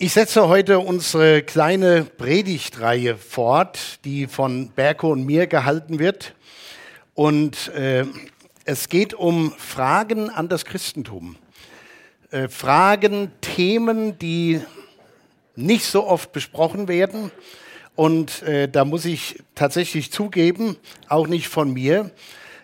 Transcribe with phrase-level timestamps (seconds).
[0.00, 6.36] Ich setze heute unsere kleine Predigtreihe fort, die von Berko und mir gehalten wird.
[7.14, 8.04] Und äh,
[8.64, 11.34] es geht um Fragen an das Christentum.
[12.30, 14.60] Äh, Fragen, Themen, die
[15.56, 17.32] nicht so oft besprochen werden.
[17.96, 20.76] Und äh, da muss ich tatsächlich zugeben,
[21.08, 22.12] auch nicht von mir.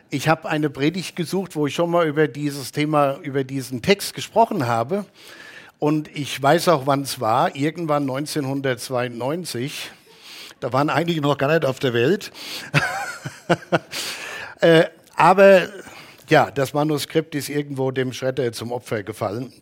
[0.09, 4.15] Ich habe eine Predigt gesucht, wo ich schon mal über dieses Thema, über diesen Text
[4.15, 5.05] gesprochen habe.
[5.79, 9.91] Und ich weiß auch, wann es war, irgendwann 1992.
[10.61, 12.33] Da waren einige noch gar nicht auf der Welt.
[14.61, 14.85] äh,
[15.17, 15.69] aber
[16.29, 19.53] ja, das Manuskript ist irgendwo dem Schredder zum Opfer gefallen.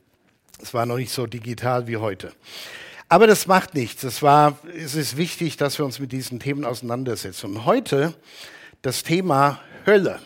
[0.63, 2.33] Es war noch nicht so digital wie heute.
[3.09, 4.05] Aber das macht nichts.
[4.05, 7.57] Es, war, es ist wichtig, dass wir uns mit diesen Themen auseinandersetzen.
[7.57, 8.15] Und heute
[8.81, 10.21] das Thema Hölle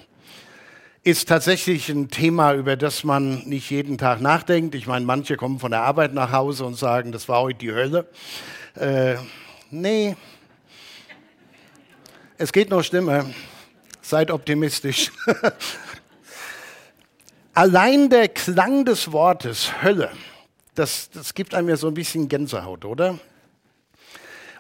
[1.06, 4.74] ist tatsächlich ein Thema, über das man nicht jeden Tag nachdenkt.
[4.74, 7.73] Ich meine, manche kommen von der Arbeit nach Hause und sagen, das war heute die
[7.73, 8.09] Hölle.
[8.74, 9.15] Äh,
[9.70, 10.16] nee,
[12.38, 13.24] es geht noch schlimmer.
[14.02, 15.13] Seid optimistisch.
[17.54, 20.10] Allein der Klang des Wortes Hölle,
[20.74, 23.16] das, das gibt einem ja so ein bisschen Gänsehaut, oder?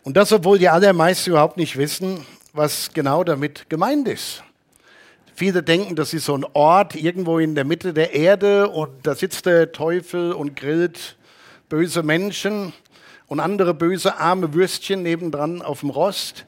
[0.04, 4.44] Und das, obwohl die allermeisten überhaupt nicht wissen, was genau damit gemeint ist.
[5.38, 9.14] Viele denken, das ist so ein Ort irgendwo in der Mitte der Erde und da
[9.14, 11.18] sitzt der Teufel und grillt
[11.68, 12.72] böse Menschen
[13.26, 16.46] und andere böse arme Würstchen nebendran auf dem Rost.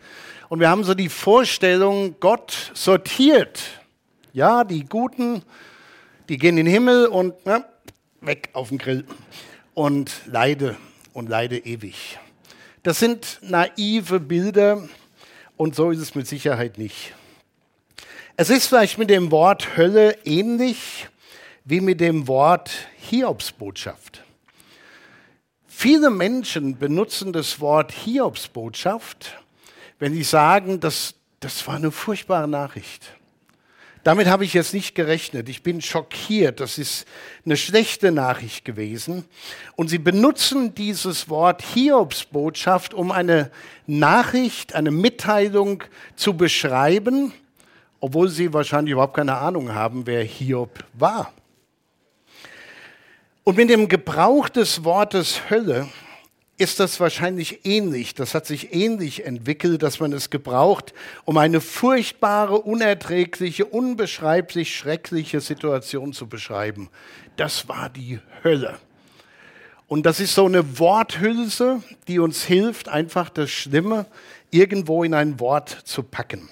[0.49, 3.61] Und wir haben so die Vorstellung, Gott sortiert.
[4.33, 5.43] Ja, die Guten,
[6.31, 7.67] die gehen in den Himmel und na,
[8.23, 9.05] weg auf den Grill.
[9.75, 10.79] Und leide
[11.13, 12.19] und leide ewig.
[12.85, 14.89] Das sind naive Bilder
[15.59, 17.13] und so ist es mit Sicherheit nicht.
[18.41, 21.09] Es ist vielleicht mit dem Wort Hölle ähnlich
[21.65, 22.71] wie mit dem Wort
[23.11, 24.23] Hiobsbotschaft.
[25.67, 29.43] Viele Menschen benutzen das Wort Hiobsbotschaft,
[29.99, 33.13] wenn sie sagen, das, das war eine furchtbare Nachricht.
[34.05, 35.49] Damit habe ich jetzt nicht gerechnet.
[35.49, 36.61] Ich bin schockiert.
[36.61, 37.07] Das ist
[37.45, 39.25] eine schlechte Nachricht gewesen.
[39.75, 43.51] Und sie benutzen dieses Wort Hiobsbotschaft, um eine
[43.89, 45.83] Nachricht, eine Mitteilung
[46.15, 47.33] zu beschreiben,
[48.01, 51.33] obwohl sie wahrscheinlich überhaupt keine Ahnung haben, wer Hiob war.
[53.45, 55.89] Und mit dem Gebrauch des Wortes Hölle
[56.59, 58.15] ist das wahrscheinlich ähnlich.
[58.15, 60.93] Das hat sich ähnlich entwickelt, dass man es gebraucht,
[61.25, 66.91] um eine furchtbare, unerträgliche, unbeschreiblich schreckliche Situation zu beschreiben.
[67.37, 68.77] Das war die Hölle.
[69.87, 74.07] Und das ist so eine Worthülse, die uns hilft, einfach das Schlimme
[74.51, 76.51] irgendwo in ein Wort zu packen.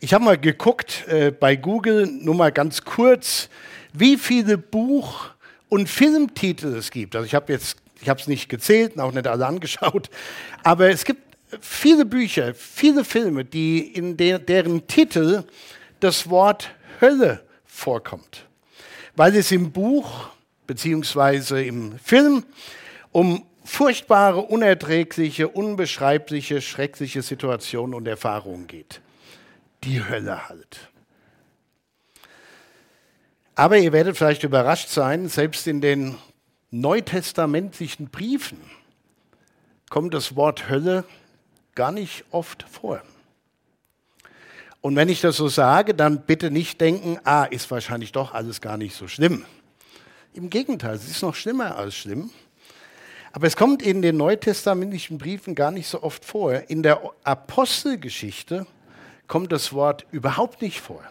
[0.00, 3.48] Ich habe mal geguckt äh, bei Google, nur mal ganz kurz,
[3.92, 5.30] wie viele Buch-
[5.68, 7.16] und Filmtitel es gibt.
[7.16, 10.10] Also ich habe jetzt, ich habe es nicht gezählt, auch nicht alle angeschaut,
[10.62, 11.22] aber es gibt
[11.60, 15.44] viele Bücher, viele Filme, die in der, deren Titel
[16.00, 18.46] das Wort Hölle vorkommt,
[19.16, 20.28] weil es im Buch
[20.66, 22.44] beziehungsweise im Film
[23.12, 29.00] um furchtbare, unerträgliche, unbeschreibliche, schreckliche Situationen und Erfahrungen geht
[29.86, 30.90] die Hölle halt.
[33.54, 36.16] Aber ihr werdet vielleicht überrascht sein, selbst in den
[36.70, 38.60] neutestamentlichen Briefen
[39.88, 41.04] kommt das Wort Hölle
[41.74, 43.00] gar nicht oft vor.
[44.82, 48.60] Und wenn ich das so sage, dann bitte nicht denken, ah, ist wahrscheinlich doch alles
[48.60, 49.44] gar nicht so schlimm.
[50.34, 52.30] Im Gegenteil, es ist noch schlimmer als schlimm.
[53.32, 56.54] Aber es kommt in den neutestamentlichen Briefen gar nicht so oft vor.
[56.68, 58.66] In der Apostelgeschichte
[59.26, 61.02] kommt das Wort überhaupt nicht vor.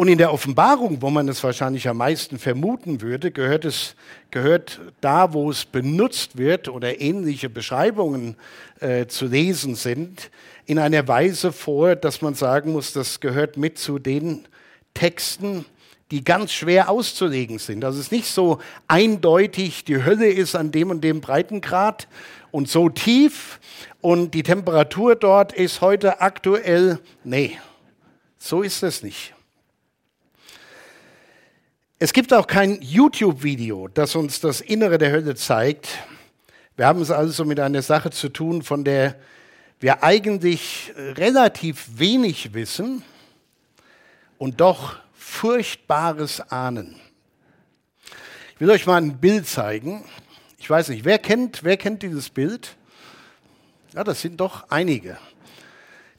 [0.00, 3.96] Und in der Offenbarung, wo man es wahrscheinlich am meisten vermuten würde, gehört es
[4.30, 8.36] gehört da, wo es benutzt wird oder ähnliche Beschreibungen
[8.78, 10.30] äh, zu lesen sind,
[10.66, 14.46] in einer Weise vor, dass man sagen muss, das gehört mit zu den
[14.94, 15.64] Texten,
[16.10, 17.80] die ganz schwer auszulegen sind.
[17.80, 22.06] Das ist nicht so eindeutig, die Hölle ist an dem und dem Breitengrad
[22.50, 23.60] und so tief
[24.00, 26.98] und die Temperatur dort ist heute aktuell.
[27.24, 27.58] Nee,
[28.38, 29.34] so ist es nicht.
[31.98, 35.88] Es gibt auch kein YouTube-Video, das uns das Innere der Hölle zeigt.
[36.76, 39.16] Wir haben es also mit einer Sache zu tun, von der
[39.80, 43.02] wir eigentlich relativ wenig wissen
[44.38, 46.94] und doch Furchtbares ahnen.
[48.54, 50.04] Ich will euch mal ein Bild zeigen.
[50.58, 52.76] Ich weiß nicht, wer kennt, wer kennt dieses Bild?
[53.94, 55.18] Ja, das sind doch einige.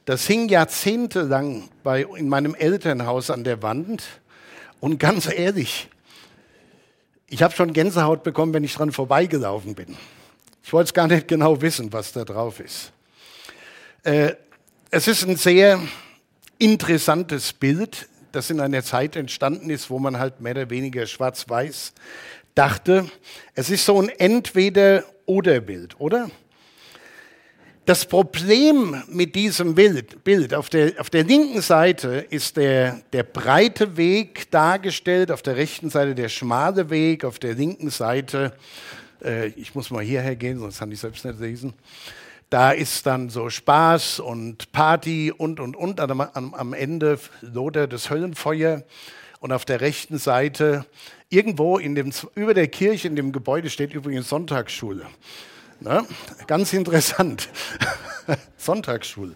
[0.06, 4.02] Das hing jahrzehntelang bei, in meinem Elternhaus an der Wand.
[4.80, 5.88] Und ganz ehrlich,
[7.32, 9.96] Ich habe schon Gänsehaut bekommen, wenn ich dran vorbeigelaufen bin.
[10.64, 12.90] Ich wollte es gar nicht genau wissen, was da drauf ist.
[14.02, 14.34] Äh,
[14.90, 15.80] es ist ein sehr
[16.58, 21.92] interessantes Bild, das in einer Zeit entstanden ist, wo man halt mehr oder weniger schwarz-weiß
[22.54, 23.10] dachte.
[23.54, 26.30] Es ist so ein Entweder-Oder-Bild, oder?
[27.86, 33.24] Das Problem mit diesem Bild, Bild auf, der, auf der linken Seite ist der, der
[33.24, 38.52] breite Weg dargestellt, auf der rechten Seite der schmale Weg, auf der linken Seite,
[39.24, 41.74] äh, ich muss mal hierher gehen, sonst kann ich selbst nicht lesen,
[42.50, 46.00] da ist dann so Spaß und Party und, und, und.
[46.00, 48.82] Am, am Ende lodert das Höllenfeuer.
[49.38, 50.84] Und auf der rechten Seite,
[51.30, 55.06] irgendwo in dem, über der Kirche, in dem Gebäude steht übrigens Sonntagsschule.
[55.80, 56.04] Na,
[56.46, 57.48] ganz interessant.
[58.58, 59.34] Sonntagsschule.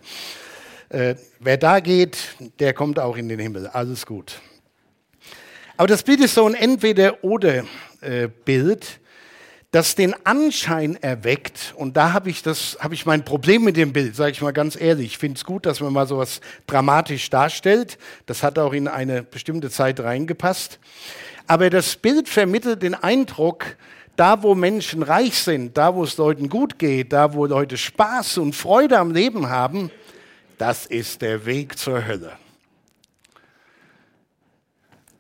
[0.91, 3.69] Äh, wer da geht, der kommt auch in den Himmel.
[3.69, 4.43] Alles gut.
[5.77, 9.01] Aber das Bild ist so ein Entweder-Oder-Bild.
[9.75, 13.93] Das den Anschein erweckt, und da habe ich, das, hab ich mein Problem mit dem
[13.93, 15.07] Bild, sage ich mal ganz ehrlich.
[15.07, 17.99] Ich finde es gut, dass man mal so etwas dramatisch darstellt.
[18.27, 20.79] Das hat auch in eine bestimmte Zeit reingepasst.
[21.49, 23.65] Aber das Bild vermittelt den Eindruck,
[24.15, 28.39] da wo Menschen reich sind, da wo es Leuten gut geht, da wo Leute Spaß
[28.39, 29.91] und Freude am Leben haben,
[30.57, 32.31] das ist der Weg zur Hölle.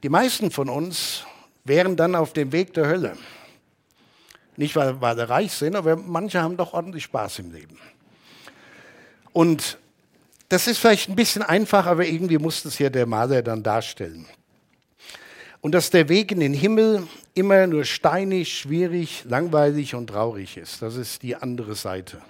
[0.05, 1.25] Die meisten von uns
[1.65, 3.17] wären dann auf dem Weg der Hölle.
[4.57, 7.79] Nicht, weil, weil sie reich sind, aber manche haben doch ordentlich Spaß im Leben.
[9.33, 9.79] Und
[10.49, 14.27] das ist vielleicht ein bisschen einfach, aber irgendwie muss das ja der Maler dann darstellen.
[15.61, 20.83] Und dass der Weg in den Himmel immer nur steinig, schwierig, langweilig und traurig ist.
[20.83, 22.21] Das ist die andere Seite.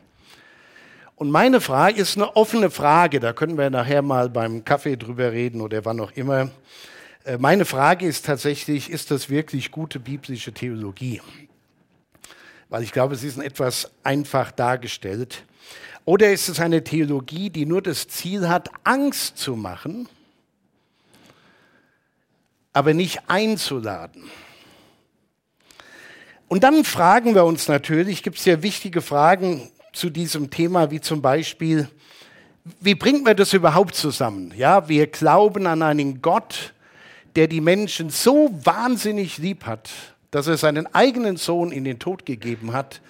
[1.17, 5.33] Und meine Frage ist eine offene Frage, da können wir nachher mal beim Kaffee drüber
[5.33, 6.51] reden oder wann auch immer.
[7.25, 11.21] Äh, meine Frage ist tatsächlich, ist das wirklich gute biblische Theologie?
[12.75, 15.45] Weil ich glaube, sie ist etwas einfach dargestellt.
[16.05, 20.09] Oder ist es eine Theologie, die nur das Ziel hat, Angst zu machen,
[22.73, 24.29] aber nicht einzuladen?
[26.49, 31.01] Und dann fragen wir uns natürlich, gibt es ja wichtige Fragen zu diesem Thema, wie
[31.01, 31.89] zum Beispiel,
[32.81, 34.53] wie bringt man das überhaupt zusammen?
[34.57, 36.75] Ja, wir glauben an einen Gott,
[37.37, 39.91] der die Menschen so wahnsinnig lieb hat,
[40.35, 43.01] dass er seinen eigenen Sohn in den Tod gegeben hat.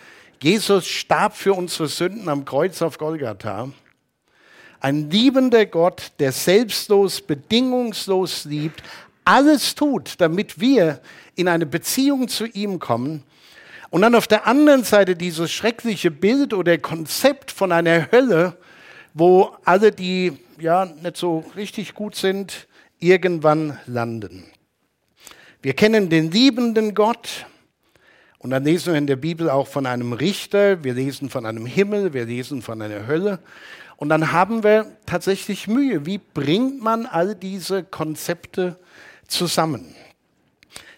[0.43, 3.71] Jesus starb für unsere Sünden am Kreuz auf Golgatha.
[4.79, 8.83] Ein liebender Gott, der selbstlos, bedingungslos liebt,
[9.25, 11.01] alles tut, damit wir
[11.35, 13.23] in eine Beziehung zu ihm kommen.
[13.89, 18.59] Und dann auf der anderen Seite dieses schreckliche Bild oder Konzept von einer Hölle,
[19.15, 22.67] wo alle, die ja nicht so richtig gut sind,
[22.99, 24.45] irgendwann landen.
[25.65, 27.47] Wir kennen den liebenden Gott.
[28.37, 31.65] Und dann lesen wir in der Bibel auch von einem Richter, wir lesen von einem
[31.65, 33.39] Himmel, wir lesen von einer Hölle.
[33.97, 36.05] Und dann haben wir tatsächlich Mühe.
[36.05, 38.79] Wie bringt man all diese Konzepte
[39.27, 39.95] zusammen?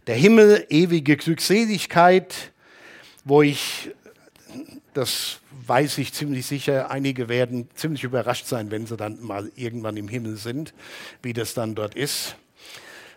[0.09, 2.51] Der Himmel, ewige Glückseligkeit,
[3.25, 3.93] wo ich,
[4.95, 9.97] das weiß ich ziemlich sicher, einige werden ziemlich überrascht sein, wenn sie dann mal irgendwann
[9.97, 10.75] im Himmel sind,
[11.23, 12.35] wie das dann dort ist.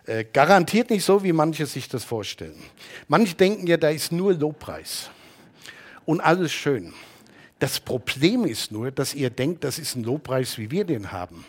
[0.06, 2.62] Äh, garantiert nicht so, wie manche sich das vorstellen.
[3.06, 5.10] Manche denken ja, da ist nur Lobpreis
[6.06, 6.94] und alles schön.
[7.58, 11.44] Das Problem ist nur, dass ihr denkt, das ist ein Lobpreis, wie wir den haben.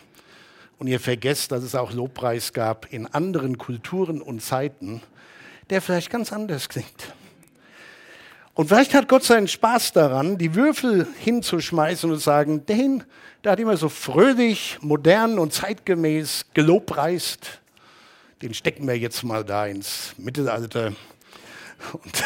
[0.78, 5.00] Und ihr vergesst, dass es auch Lobpreis gab in anderen Kulturen und Zeiten,
[5.70, 7.14] der vielleicht ganz anders klingt.
[8.52, 13.04] Und vielleicht hat Gott seinen Spaß daran, die Würfel hinzuschmeißen und zu sagen, den,
[13.42, 17.61] der hat immer so fröhlich, modern und zeitgemäß gelobpreist
[18.42, 20.88] den stecken wir jetzt mal da ins Mittelalter.
[21.92, 22.24] Und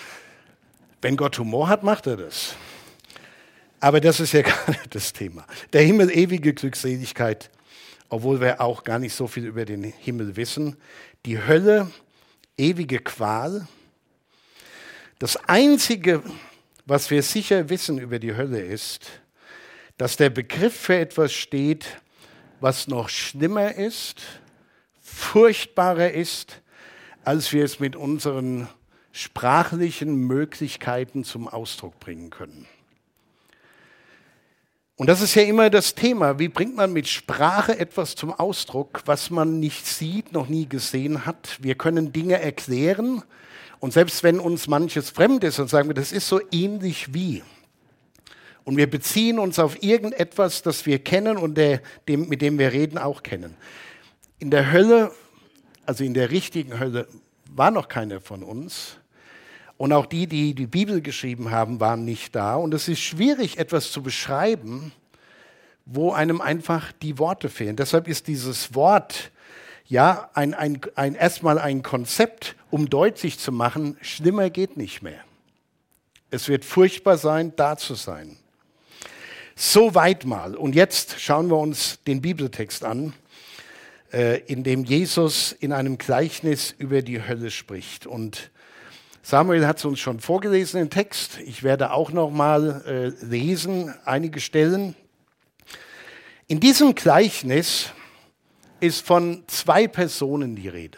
[1.02, 2.54] wenn Gott Humor hat, macht er das.
[3.80, 5.46] Aber das ist ja gar nicht das Thema.
[5.72, 7.50] Der Himmel, ewige Glückseligkeit,
[8.10, 10.76] obwohl wir auch gar nicht so viel über den Himmel wissen.
[11.24, 11.90] Die Hölle,
[12.58, 13.66] ewige Qual.
[15.18, 16.22] Das Einzige,
[16.84, 19.06] was wir sicher wissen über die Hölle ist,
[19.96, 21.86] dass der Begriff für etwas steht,
[22.60, 24.22] was noch schlimmer ist
[25.12, 26.60] furchtbarer ist,
[27.24, 28.68] als wir es mit unseren
[29.12, 32.66] sprachlichen Möglichkeiten zum Ausdruck bringen können.
[34.96, 36.38] Und das ist ja immer das Thema.
[36.38, 41.24] Wie bringt man mit Sprache etwas zum Ausdruck, was man nicht sieht, noch nie gesehen
[41.24, 41.56] hat?
[41.60, 43.22] Wir können Dinge erklären
[43.80, 47.42] und selbst wenn uns manches fremd ist, dann sagen wir, das ist so ähnlich wie.
[48.64, 52.72] Und wir beziehen uns auf irgendetwas, das wir kennen und der, dem, mit dem wir
[52.72, 53.56] reden, auch kennen.
[54.40, 55.10] In der Hölle,
[55.84, 57.08] also in der richtigen Hölle,
[57.50, 58.96] war noch keiner von uns.
[59.76, 62.54] Und auch die, die die Bibel geschrieben haben, waren nicht da.
[62.54, 64.92] Und es ist schwierig, etwas zu beschreiben,
[65.86, 67.74] wo einem einfach die Worte fehlen.
[67.74, 69.32] Deshalb ist dieses Wort
[69.86, 75.20] ja ein, ein, ein, erstmal ein Konzept, um deutlich zu machen, schlimmer geht nicht mehr.
[76.30, 78.36] Es wird furchtbar sein, da zu sein.
[79.56, 80.54] So weit mal.
[80.54, 83.14] Und jetzt schauen wir uns den Bibeltext an,
[84.10, 88.06] in dem Jesus in einem Gleichnis über die Hölle spricht.
[88.06, 88.50] Und
[89.22, 91.38] Samuel hat es uns schon vorgelesen, den Text.
[91.40, 94.94] Ich werde auch noch mal äh, lesen, einige Stellen.
[96.46, 97.92] In diesem Gleichnis
[98.80, 100.96] ist von zwei Personen die Rede.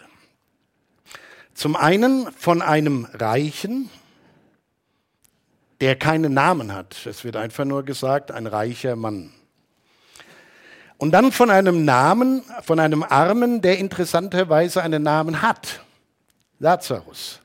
[1.55, 3.91] Zum einen von einem Reichen,
[5.81, 7.07] der keinen Namen hat.
[7.07, 9.33] Es wird einfach nur gesagt, ein reicher Mann.
[11.01, 15.81] Und dann von einem Namen, von einem Armen, der interessanterweise einen Namen hat.
[16.59, 17.41] Lazarus.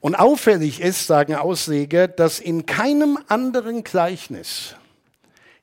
[0.00, 4.74] Und auffällig ist, sagen Ausleger, dass in keinem anderen Gleichnis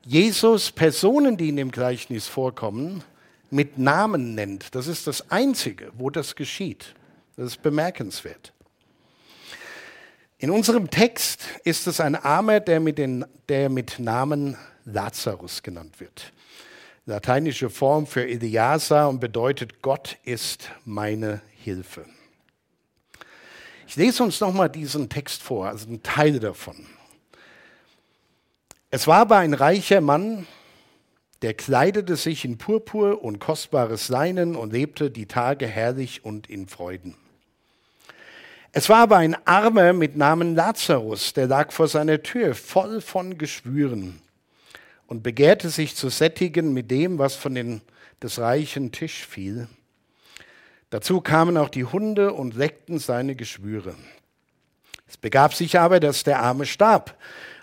[0.06, 3.04] Jesus Personen, die in dem Gleichnis vorkommen,
[3.50, 4.76] mit Namen nennt.
[4.76, 6.94] Das ist das Einzige, wo das geschieht.
[7.38, 8.54] Das ist bemerkenswert.
[10.38, 14.58] In unserem Text ist es ein Armer, der mit, den, der mit Namen
[14.94, 16.32] Lazarus genannt wird.
[17.06, 22.06] Lateinische Form für Eliasa und bedeutet Gott ist meine Hilfe.
[23.88, 26.86] Ich lese uns nochmal diesen Text vor, also einen Teil davon.
[28.92, 30.46] Es war aber ein reicher Mann,
[31.42, 36.68] der kleidete sich in Purpur und kostbares Leinen und lebte die Tage herrlich und in
[36.68, 37.16] Freuden.
[38.72, 43.40] Es war aber ein Armer mit Namen Lazarus, der lag vor seiner Tür, voll von
[43.40, 44.22] Geschwüren
[45.10, 47.82] und begehrte sich zu sättigen mit dem, was von den,
[48.22, 49.68] des reichen Tisch fiel.
[50.92, 53.96] Dazu kamen auch die Hunde und leckten seine Geschwüre.
[55.08, 57.18] Es begab sich aber, dass der Arme starb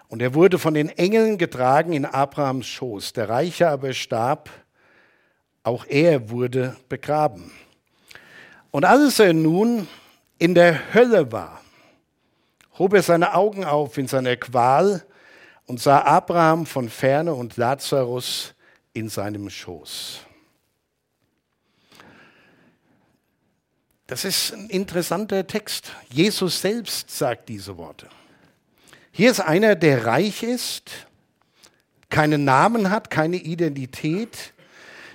[0.09, 3.13] und er wurde von den Engeln getragen in Abrahams Schoß.
[3.13, 4.51] Der Reiche aber starb,
[5.63, 7.53] auch er wurde begraben.
[8.73, 9.87] Und als er nun
[10.39, 11.61] in der Hölle war,
[12.77, 15.07] hob er seine Augen auf in seiner Qual
[15.67, 18.55] und sah Abraham von ferne und Lazarus
[18.93, 20.21] in seinem Schoß.
[24.07, 25.91] Das ist ein interessanter Text.
[26.11, 28.09] Jesus selbst sagt diese Worte.
[29.11, 30.91] Hier ist einer, der reich ist,
[32.09, 34.53] keinen Namen hat, keine Identität,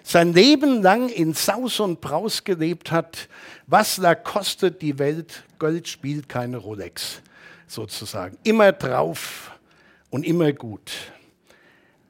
[0.04, 3.30] sein Leben lang in Saus und Braus gelebt hat.
[3.68, 5.44] Was da kostet die Welt?
[5.58, 7.22] Gold spielt keine Rolex,
[7.68, 8.38] sozusagen.
[8.44, 9.51] Immer drauf
[10.12, 10.92] und immer gut.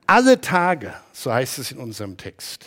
[0.05, 2.65] Alle Tage, so heißt es in unserem Text.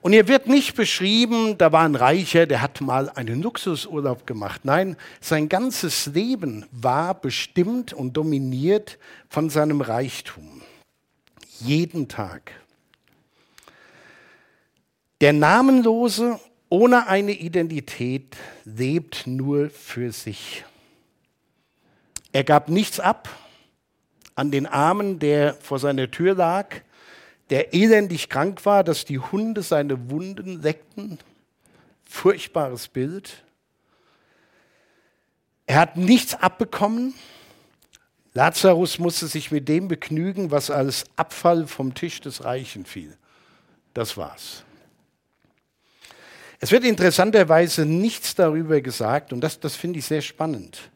[0.00, 4.62] Und hier wird nicht beschrieben, da war ein Reicher, der hat mal einen Luxusurlaub gemacht.
[4.64, 8.98] Nein, sein ganzes Leben war bestimmt und dominiert
[9.30, 10.60] von seinem Reichtum.
[11.60, 12.52] Jeden Tag.
[15.22, 20.64] Der Namenlose ohne eine Identität lebt nur für sich.
[22.34, 23.30] Er gab nichts ab
[24.34, 26.82] an den Armen, der vor seiner Tür lag
[27.50, 31.18] der elendig krank war, dass die Hunde seine Wunden leckten.
[32.04, 33.44] Furchtbares Bild.
[35.66, 37.14] Er hat nichts abbekommen.
[38.32, 43.16] Lazarus musste sich mit dem begnügen, was als Abfall vom Tisch des Reichen fiel.
[43.92, 44.64] Das war's.
[46.60, 50.90] Es wird interessanterweise nichts darüber gesagt, und das, das finde ich sehr spannend.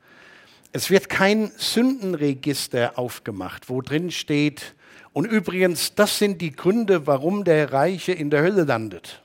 [0.72, 4.74] Es wird kein Sündenregister aufgemacht, wo drin steht,
[5.14, 9.22] und übrigens, das sind die Gründe, warum der Reiche in der Hölle landet.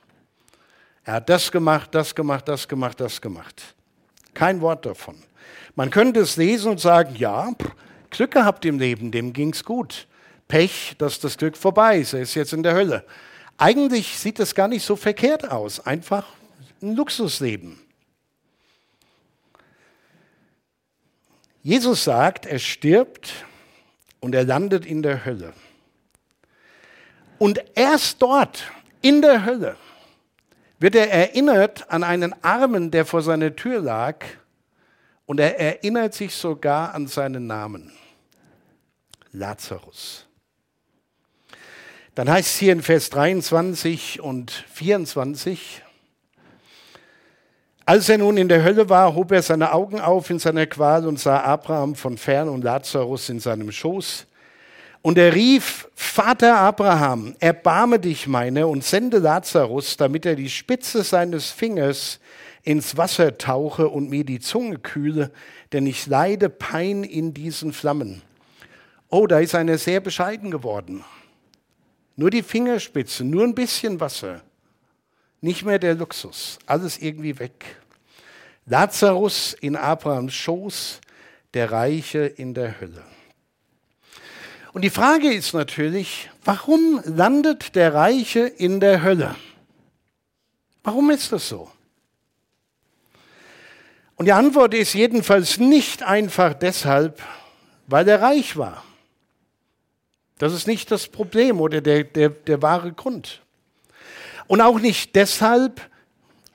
[1.03, 3.75] Er hat das gemacht, das gemacht, das gemacht, das gemacht.
[4.33, 5.15] Kein Wort davon.
[5.75, 7.51] Man könnte es lesen und sagen, ja,
[8.09, 10.07] Glück gehabt im Leben, dem ging es gut.
[10.47, 13.05] Pech, dass das Glück vorbei ist, er ist jetzt in der Hölle.
[13.57, 16.25] Eigentlich sieht das gar nicht so verkehrt aus, einfach
[16.81, 17.82] ein Luxusleben.
[21.63, 23.45] Jesus sagt, er stirbt
[24.19, 25.53] und er landet in der Hölle.
[27.39, 28.69] Und erst dort,
[29.01, 29.77] in der Hölle,
[30.79, 34.25] wird er erinnert an einen Armen, der vor seiner Tür lag,
[35.25, 37.93] und er erinnert sich sogar an seinen Namen.
[39.31, 40.27] Lazarus.
[42.13, 45.81] Dann heißt es hier in Vers 23 und 24,
[47.85, 51.05] als er nun in der Hölle war, hob er seine Augen auf in seiner Qual
[51.05, 54.25] und sah Abraham von fern und Lazarus in seinem Schoß.
[55.01, 61.03] Und er rief, Vater Abraham, erbarme dich meine und sende Lazarus, damit er die Spitze
[61.03, 62.21] seines Fingers
[62.63, 65.31] ins Wasser tauche und mir die Zunge kühle,
[65.73, 68.21] denn ich leide Pein in diesen Flammen.
[69.09, 71.03] Oh, da ist einer sehr bescheiden geworden.
[72.15, 74.41] Nur die Fingerspitze, nur ein bisschen Wasser.
[75.43, 77.65] Nicht mehr der Luxus, alles irgendwie weg.
[78.65, 81.01] Lazarus in Abrahams Schoß,
[81.53, 83.03] der Reiche in der Hölle.
[84.71, 89.35] Und die Frage ist natürlich, warum landet der Reiche in der Hölle?
[90.81, 91.69] Warum ist das so?
[94.15, 97.21] Und die Antwort ist jedenfalls nicht einfach deshalb,
[97.87, 98.81] weil er reich war.
[100.37, 103.41] Das ist nicht das Problem oder der, der, der wahre Grund.
[104.47, 105.81] Und auch nicht deshalb,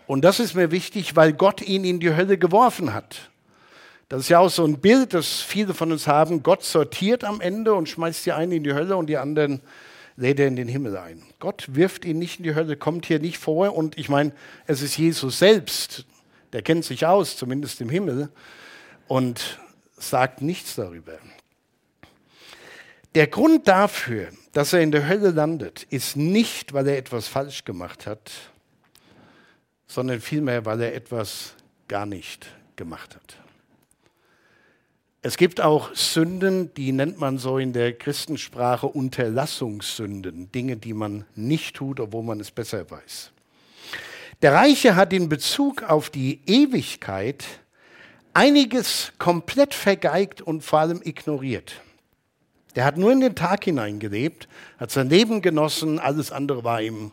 [0.06, 3.30] und das ist mir wichtig, weil Gott ihn in die Hölle geworfen hat.
[4.08, 6.42] Das ist ja auch so ein Bild, das viele von uns haben.
[6.42, 9.60] Gott sortiert am Ende und schmeißt die einen in die Hölle und die anderen
[10.16, 11.22] lädt er in den Himmel ein.
[11.38, 13.76] Gott wirft ihn nicht in die Hölle, kommt hier nicht vor.
[13.76, 14.32] Und ich meine,
[14.66, 16.06] es ist Jesus selbst,
[16.54, 18.30] der kennt sich aus, zumindest im Himmel,
[19.06, 19.58] und
[19.96, 21.18] sagt nichts darüber.
[23.14, 27.64] Der Grund dafür, dass er in der Hölle landet, ist nicht, weil er etwas falsch
[27.64, 28.30] gemacht hat,
[29.86, 31.54] sondern vielmehr, weil er etwas
[31.88, 33.36] gar nicht gemacht hat.
[35.20, 41.24] Es gibt auch Sünden, die nennt man so in der Christensprache Unterlassungssünden, Dinge, die man
[41.34, 43.32] nicht tut, obwohl man es besser weiß.
[44.42, 47.44] Der Reiche hat in Bezug auf die Ewigkeit
[48.32, 51.72] einiges komplett vergeigt und vor allem ignoriert.
[52.76, 54.48] Der hat nur in den Tag hineingelebt,
[54.78, 57.12] hat sein Leben genossen, alles andere war ihm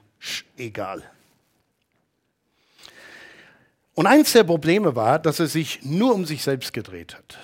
[0.58, 1.04] egal.
[3.94, 7.38] Und eins der Probleme war, dass er sich nur um sich selbst gedreht hat.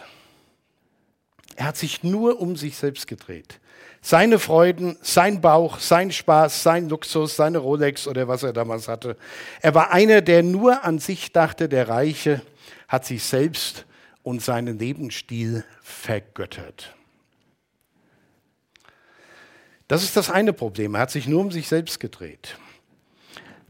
[1.55, 3.59] Er hat sich nur um sich selbst gedreht.
[4.01, 9.15] Seine Freuden, sein Bauch, sein Spaß, sein Luxus, seine Rolex oder was er damals hatte.
[9.61, 12.41] Er war einer, der nur an sich dachte, der Reiche
[12.87, 13.85] hat sich selbst
[14.23, 16.95] und seinen Lebensstil vergöttert.
[19.91, 20.95] Das ist das eine Problem.
[20.95, 22.55] Er hat sich nur um sich selbst gedreht.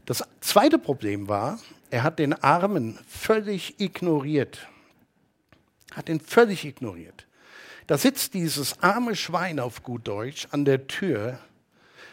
[0.06, 1.58] Das zweite Problem war,
[1.90, 4.68] er hat den Armen völlig ignoriert.
[5.90, 7.26] Hat ihn völlig ignoriert.
[7.88, 11.40] Da sitzt dieses arme Schwein auf gut Deutsch an der Tür.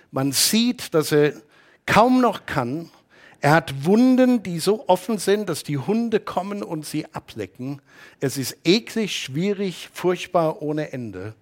[0.10, 1.34] Man sieht, dass er
[1.86, 2.90] kaum noch kann.
[3.42, 7.80] Er hat Wunden, die so offen sind, dass die Hunde kommen und sie ablecken.
[8.20, 11.36] Es ist eklig, schwierig, furchtbar ohne Ende.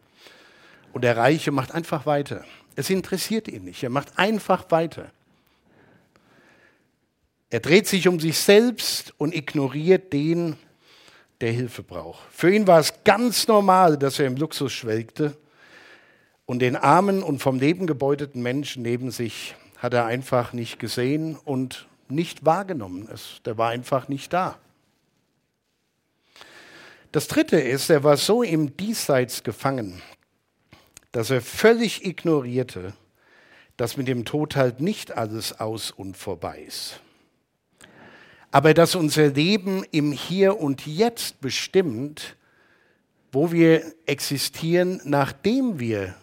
[0.98, 2.44] Und der Reiche macht einfach weiter.
[2.76, 3.84] Es interessiert ihn nicht.
[3.84, 5.12] Er macht einfach weiter.
[7.52, 10.56] Er dreht sich um sich selbst und ignoriert den,
[11.40, 12.24] der Hilfe braucht.
[12.32, 15.38] Für ihn war es ganz normal, dass er im Luxus schwelgte
[16.48, 21.38] und den armen und vom Leben gebeuteten Menschen neben sich hat er einfach nicht gesehen
[21.46, 23.08] und nicht wahrgenommen.
[23.46, 24.58] Der war einfach nicht da.
[27.12, 30.02] Das Dritte ist, er war so im Diesseits gefangen,
[31.12, 32.94] dass er völlig ignorierte,
[33.76, 37.00] dass mit dem Tod halt nicht alles aus und vorbei ist
[38.52, 42.36] aber dass unser Leben im Hier und Jetzt bestimmt,
[43.32, 46.16] wo wir existieren, nachdem wir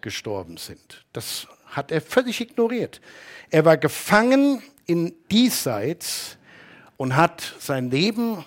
[0.00, 1.04] gestorben sind.
[1.12, 3.00] Das hat er völlig ignoriert.
[3.50, 6.38] Er war gefangen in Diesseits
[6.96, 8.44] und hat sein Leben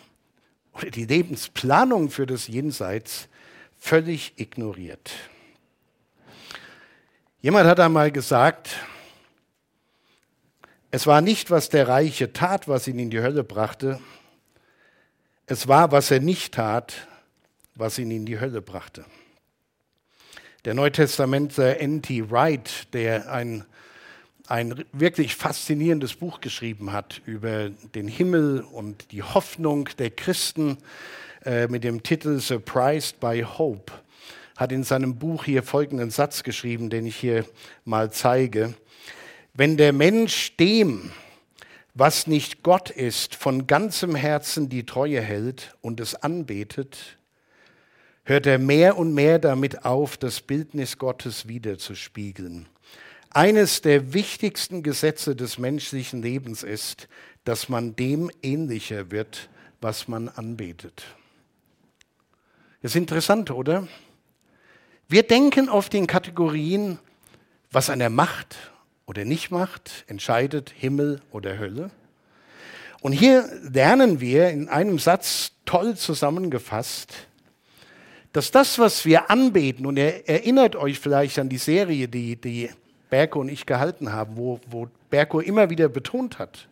[0.74, 3.28] oder die Lebensplanung für das Jenseits
[3.78, 5.12] völlig ignoriert.
[7.44, 8.70] Jemand hat einmal gesagt,
[10.92, 14.00] es war nicht, was der Reiche tat, was ihn in die Hölle brachte.
[15.48, 17.08] Es war, was er nicht tat,
[17.74, 19.06] was ihn in die Hölle brachte.
[20.66, 22.30] Der Neutestamentler N.T.
[22.30, 23.66] Wright, der ein,
[24.46, 30.78] ein wirklich faszinierendes Buch geschrieben hat über den Himmel und die Hoffnung der Christen
[31.44, 33.92] äh, mit dem Titel Surprised by Hope,
[34.62, 37.46] hat in seinem Buch hier folgenden Satz geschrieben, den ich hier
[37.84, 38.76] mal zeige.
[39.56, 41.12] Wenn der Mensch dem,
[41.96, 47.18] was nicht Gott ist, von ganzem Herzen die Treue hält und es anbetet,
[48.24, 52.68] hört er mehr und mehr damit auf, das Bildnis Gottes wiederzuspiegeln.
[53.32, 57.08] Eines der wichtigsten Gesetze des menschlichen Lebens ist,
[57.46, 59.50] dass man dem ähnlicher wird,
[59.82, 61.04] was man anbetet.
[62.84, 63.88] Das ist interessant, oder?
[65.12, 66.98] Wir denken oft in Kategorien,
[67.70, 68.56] was einer macht,
[69.06, 71.92] oder nicht macht, entscheidet Himmel oder Hölle.
[73.02, 77.28] Und hier lernen wir in einem Satz toll zusammengefasst,
[78.32, 82.70] dass das, was wir anbeten, und er erinnert euch vielleicht an die Serie, die, die
[83.10, 86.70] Berko und ich gehalten haben, wo, wo Berko immer wieder betont hat,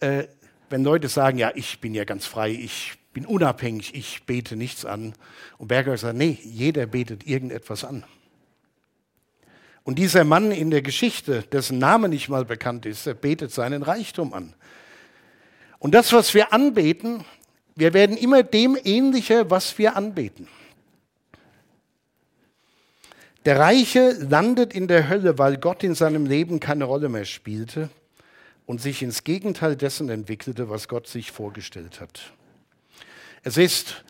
[0.00, 0.24] äh,
[0.68, 4.84] wenn Leute sagen, ja, ich bin ja ganz frei, ich bin unabhängig, ich bete nichts
[4.84, 5.14] an.
[5.56, 8.04] Und Berger sagt, nee, jeder betet irgendetwas an.
[9.84, 13.82] Und dieser Mann in der Geschichte, dessen Name nicht mal bekannt ist, er betet seinen
[13.82, 14.52] Reichtum an.
[15.78, 17.24] Und das, was wir anbeten,
[17.74, 20.46] wir werden immer dem ähnlicher, was wir anbeten.
[23.46, 27.88] Der Reiche landet in der Hölle, weil Gott in seinem Leben keine Rolle mehr spielte
[28.66, 32.34] und sich ins Gegenteil dessen entwickelte, was Gott sich vorgestellt hat.
[33.46, 34.02] Es ist,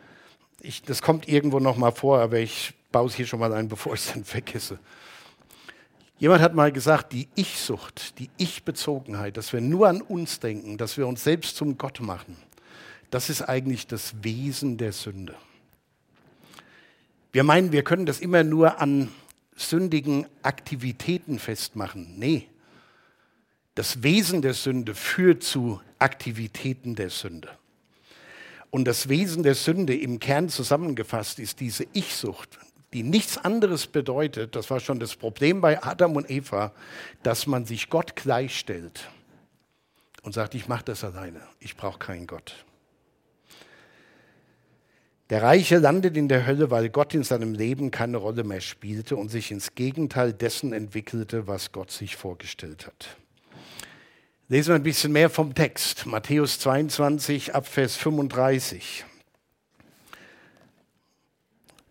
[0.63, 3.69] ich, das kommt irgendwo noch mal vor, aber ich baue es hier schon mal ein,
[3.69, 4.79] bevor ich es dann vergesse.
[6.19, 10.97] Jemand hat mal gesagt, die Ich-Sucht, die Ich-Bezogenheit, dass wir nur an uns denken, dass
[10.97, 12.39] wir uns selbst zum Gott machen,
[13.11, 15.35] das ist eigentlich das Wesen der Sünde.
[17.31, 19.13] Wir meinen, wir können das immer nur an
[19.55, 22.19] sündigen Aktivitäten festmachen.
[22.19, 22.49] Nee,
[23.75, 27.56] das Wesen der Sünde führt zu Aktivitäten der Sünde.
[28.71, 32.59] Und das Wesen der Sünde im Kern zusammengefasst ist diese Ich-Sucht,
[32.93, 36.73] die nichts anderes bedeutet, das war schon das Problem bei Adam und Eva,
[37.23, 39.11] dass man sich Gott gleichstellt
[40.23, 42.65] und sagt, ich mache das alleine, ich brauche keinen Gott.
[45.31, 49.17] Der Reiche landet in der Hölle, weil Gott in seinem Leben keine Rolle mehr spielte
[49.17, 53.17] und sich ins Gegenteil dessen entwickelte, was Gott sich vorgestellt hat.
[54.49, 56.07] Lesen wir ein bisschen mehr vom Text.
[56.07, 59.05] Matthäus 22 Abvers 35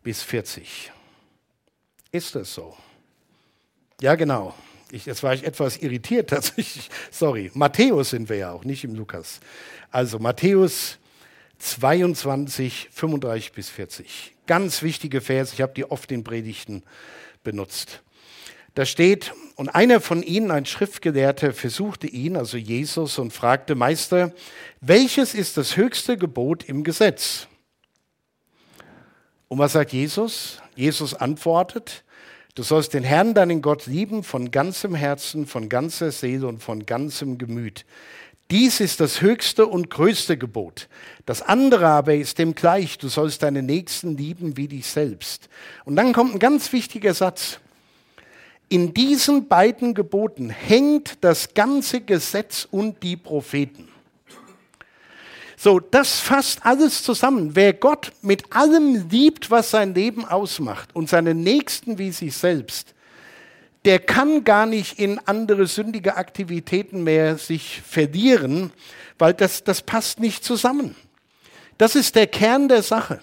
[0.03, 0.93] bis 40.
[2.13, 2.77] Ist das so?
[3.99, 4.55] Ja, genau.
[4.89, 6.89] Ich, jetzt war ich etwas irritiert tatsächlich.
[7.11, 7.51] Sorry.
[7.53, 9.41] Matthäus sind wir ja auch, nicht im Lukas.
[9.91, 10.97] Also Matthäus
[11.57, 14.33] 22, 35 bis 40.
[14.47, 16.83] Ganz wichtige Verse, ich habe die oft in Predigten
[17.43, 18.01] benutzt.
[18.75, 24.33] Da steht, und einer von ihnen, ein Schriftgelehrter, versuchte ihn, also Jesus, und fragte, Meister,
[24.81, 27.47] welches ist das höchste Gebot im Gesetz?
[29.47, 30.61] Und was sagt Jesus?
[30.75, 32.03] Jesus antwortet,
[32.55, 36.85] du sollst den Herrn, deinen Gott, lieben von ganzem Herzen, von ganzer Seele und von
[36.85, 37.85] ganzem Gemüt.
[38.51, 40.89] Dies ist das höchste und größte Gebot.
[41.25, 45.47] Das andere aber ist dem gleich, du sollst deinen Nächsten lieben wie dich selbst.
[45.85, 47.59] Und dann kommt ein ganz wichtiger Satz.
[48.69, 53.89] In diesen beiden Geboten hängt das ganze Gesetz und die Propheten.
[55.57, 57.55] So, das fasst alles zusammen.
[57.55, 62.93] Wer Gott mit allem liebt, was sein Leben ausmacht und seinen Nächsten wie sich selbst,
[63.85, 68.71] der kann gar nicht in andere sündige Aktivitäten mehr sich verlieren,
[69.19, 70.95] weil das, das passt nicht zusammen.
[71.77, 73.21] Das ist der Kern der Sache.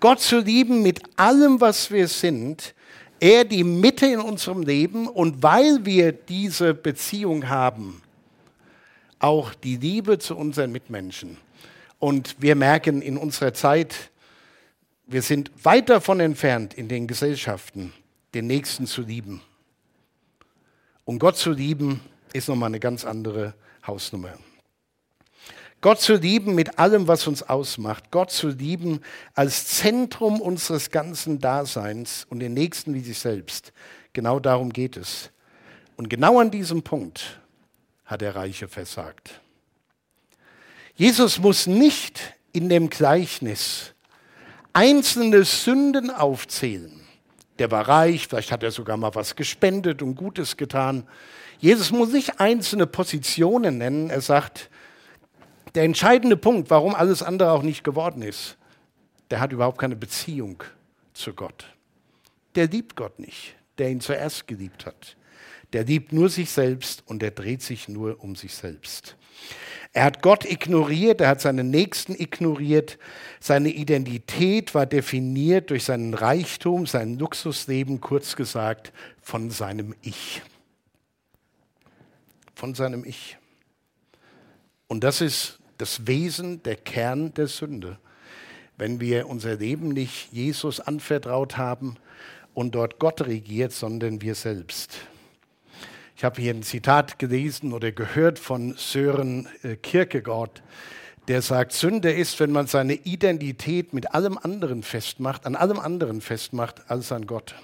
[0.00, 2.74] Gott zu lieben mit allem, was wir sind,
[3.24, 8.02] er die Mitte in unserem Leben und weil wir diese Beziehung haben,
[9.18, 11.38] auch die Liebe zu unseren Mitmenschen.
[11.98, 14.10] Und wir merken in unserer Zeit,
[15.06, 17.94] wir sind weit davon entfernt, in den Gesellschaften
[18.34, 19.40] den Nächsten zu lieben.
[21.06, 22.00] Und Gott zu lieben,
[22.34, 23.54] ist nochmal eine ganz andere
[23.86, 24.34] Hausnummer.
[25.84, 28.10] Gott zu lieben mit allem, was uns ausmacht.
[28.10, 29.02] Gott zu lieben
[29.34, 33.74] als Zentrum unseres ganzen Daseins und den Nächsten wie sich selbst.
[34.14, 35.30] Genau darum geht es.
[35.98, 37.38] Und genau an diesem Punkt
[38.06, 39.42] hat der Reiche versagt.
[40.94, 42.18] Jesus muss nicht
[42.52, 43.92] in dem Gleichnis
[44.72, 46.98] einzelne Sünden aufzählen.
[47.58, 51.06] Der war reich, vielleicht hat er sogar mal was gespendet und Gutes getan.
[51.58, 54.08] Jesus muss nicht einzelne Positionen nennen.
[54.08, 54.70] Er sagt,
[55.74, 58.56] der entscheidende Punkt, warum alles andere auch nicht geworden ist,
[59.30, 60.62] der hat überhaupt keine Beziehung
[61.12, 61.66] zu Gott.
[62.54, 65.16] Der liebt Gott nicht, der ihn zuerst geliebt hat.
[65.72, 69.16] Der liebt nur sich selbst und der dreht sich nur um sich selbst.
[69.92, 72.98] Er hat Gott ignoriert, er hat seinen Nächsten ignoriert.
[73.40, 80.42] Seine Identität war definiert durch seinen Reichtum, sein Luxusleben, kurz gesagt, von seinem Ich.
[82.54, 83.38] Von seinem Ich.
[84.86, 87.98] Und das ist das Wesen, der Kern der Sünde.
[88.76, 91.96] Wenn wir unser Leben nicht Jesus anvertraut haben
[92.54, 94.98] und dort Gott regiert, sondern wir selbst.
[96.16, 100.62] Ich habe hier ein Zitat gelesen oder gehört von Sören äh, Kierkegaard,
[101.28, 106.20] der sagt, Sünde ist, wenn man seine Identität mit allem anderen festmacht, an allem anderen
[106.20, 107.54] festmacht als an Gott.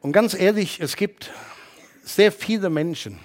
[0.00, 1.32] Und ganz ehrlich, es gibt
[2.02, 3.18] sehr viele Menschen,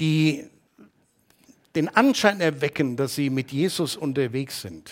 [0.00, 0.44] die
[1.74, 4.90] den Anschein erwecken, dass sie mit Jesus unterwegs sind.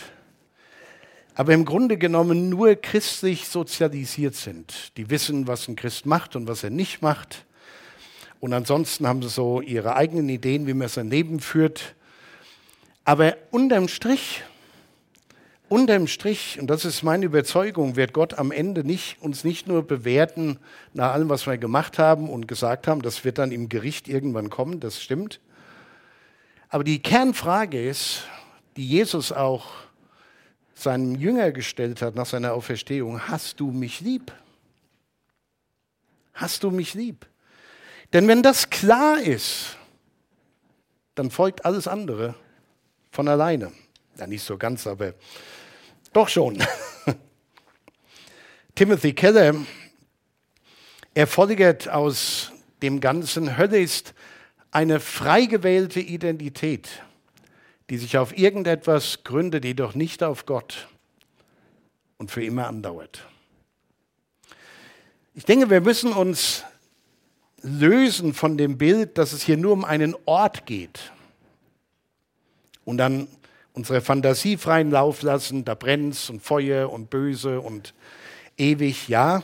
[1.34, 4.96] aber im Grunde genommen nur christlich sozialisiert sind.
[4.98, 7.46] Die wissen, was ein Christ macht und was er nicht macht.
[8.40, 11.94] Und ansonsten haben sie so ihre eigenen Ideen, wie man sein Leben führt.
[13.04, 14.42] Aber unterm Strich,
[15.70, 19.82] unterm Strich, und das ist meine Überzeugung, wird Gott am Ende nicht, uns nicht nur
[19.82, 20.58] bewerten
[20.92, 24.50] nach allem, was wir gemacht haben und gesagt haben, das wird dann im Gericht irgendwann
[24.50, 25.40] kommen, das stimmt.
[26.70, 28.22] Aber die Kernfrage ist,
[28.76, 29.66] die Jesus auch
[30.72, 34.32] seinem Jünger gestellt hat nach seiner Auferstehung, hast du mich lieb?
[36.32, 37.26] Hast du mich lieb?
[38.12, 39.76] Denn wenn das klar ist,
[41.16, 42.36] dann folgt alles andere
[43.10, 43.72] von alleine.
[44.16, 45.14] Ja, nicht so ganz, aber
[46.12, 46.62] doch schon.
[48.76, 49.54] Timothy Keller,
[51.14, 54.14] er folgert aus dem Ganzen, Hölle ist
[54.70, 57.02] eine frei gewählte Identität,
[57.88, 60.88] die sich auf irgendetwas gründet, jedoch nicht auf Gott
[62.18, 63.26] und für immer andauert.
[65.34, 66.64] Ich denke, wir müssen uns
[67.62, 71.12] lösen von dem Bild, dass es hier nur um einen Ort geht
[72.84, 73.28] und dann
[73.72, 77.94] unsere Fantasie freien Lauf lassen, da brennt und Feuer und Böse und
[78.56, 79.42] ewig, ja.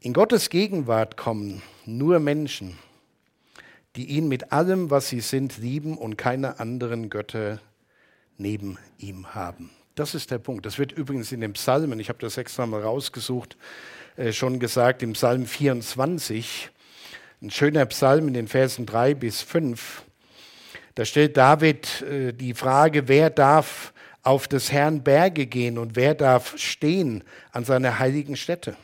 [0.00, 2.78] In Gottes Gegenwart kommen nur Menschen,
[3.96, 7.60] die ihn mit allem, was sie sind, lieben und keine anderen Götter
[8.36, 9.70] neben ihm haben.
[9.94, 10.66] Das ist der Punkt.
[10.66, 13.56] Das wird übrigens in den Psalmen, ich habe das extra mal rausgesucht,
[14.16, 16.70] äh, schon gesagt, im Psalm 24,
[17.40, 20.04] ein schöner Psalm in den Versen 3 bis 5.
[20.94, 26.14] Da stellt David äh, die Frage, wer darf auf des Herrn Berge gehen und wer
[26.14, 28.76] darf stehen an seiner heiligen Stätte?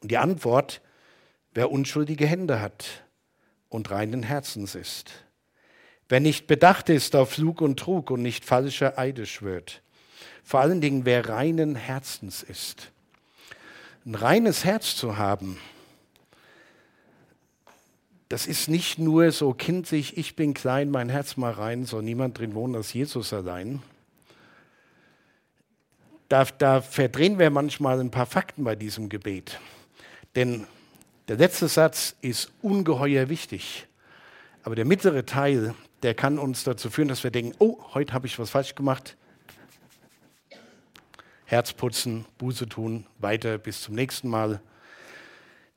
[0.00, 0.80] Und die Antwort,
[1.52, 3.02] wer unschuldige Hände hat
[3.68, 5.12] und reinen Herzens ist.
[6.08, 9.82] Wer nicht bedacht ist auf Flug und Trug und nicht falscher Eide schwört.
[10.42, 12.90] Vor allen Dingen, wer reinen Herzens ist.
[14.06, 15.58] Ein reines Herz zu haben,
[18.28, 22.38] das ist nicht nur so kindlich, ich bin klein, mein Herz mal rein, soll niemand
[22.38, 23.82] drin wohnen als Jesus allein.
[26.28, 29.58] Da, da verdrehen wir manchmal ein paar Fakten bei diesem Gebet.
[30.36, 30.66] Denn
[31.28, 33.86] der letzte Satz ist ungeheuer wichtig.
[34.62, 38.26] Aber der mittlere Teil, der kann uns dazu führen, dass wir denken, oh, heute habe
[38.26, 39.16] ich was falsch gemacht.
[41.44, 44.60] Herz putzen, Buße tun, weiter bis zum nächsten Mal.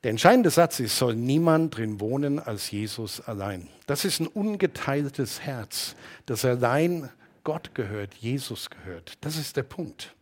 [0.03, 3.67] Der entscheidende Satz ist, soll niemand drin wohnen als Jesus allein.
[3.87, 7.09] Das ist ein ungeteiltes Herz, das allein
[7.43, 9.13] Gott gehört, Jesus gehört.
[9.21, 10.15] Das ist der Punkt.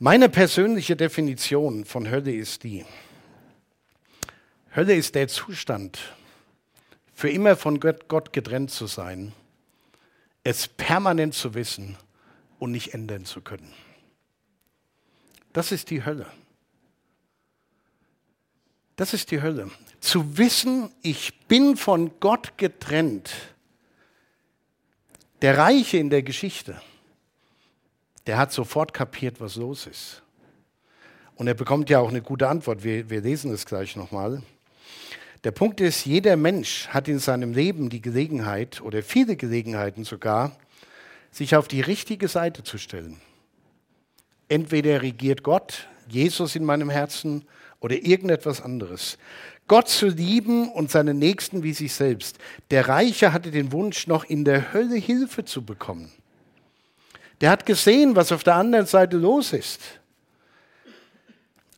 [0.00, 2.84] Meine persönliche Definition von Hölle ist die,
[4.76, 5.98] Hölle ist der Zustand,
[7.12, 9.32] für immer von Gott getrennt zu sein,
[10.44, 11.96] es permanent zu wissen
[12.60, 13.72] und nicht ändern zu können.
[15.52, 16.26] Das ist die Hölle.
[18.94, 19.68] Das ist die Hölle.
[19.98, 23.32] Zu wissen, ich bin von Gott getrennt.
[25.42, 26.80] Der Reiche in der Geschichte,
[28.28, 30.22] der hat sofort kapiert, was los ist.
[31.34, 32.84] Und er bekommt ja auch eine gute Antwort.
[32.84, 34.42] Wir, wir lesen es gleich nochmal.
[35.44, 40.54] Der Punkt ist, jeder Mensch hat in seinem Leben die Gelegenheit oder viele Gelegenheiten sogar,
[41.30, 43.18] sich auf die richtige Seite zu stellen.
[44.48, 47.46] Entweder regiert Gott, Jesus in meinem Herzen
[47.80, 49.16] oder irgendetwas anderes.
[49.68, 52.36] Gott zu lieben und seinen Nächsten wie sich selbst.
[52.70, 56.12] Der Reiche hatte den Wunsch, noch in der Hölle Hilfe zu bekommen.
[57.40, 59.80] Der hat gesehen, was auf der anderen Seite los ist.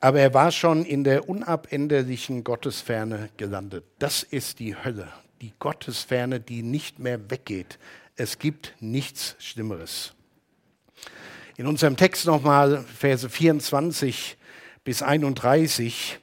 [0.00, 3.84] Aber er war schon in der unabänderlichen Gottesferne gelandet.
[3.98, 5.08] Das ist die Hölle,
[5.42, 7.78] die Gottesferne, die nicht mehr weggeht,
[8.16, 10.12] es gibt nichts Schlimmeres.
[11.56, 14.36] In unserem Text nochmal Verse 24
[14.84, 16.18] bis 31.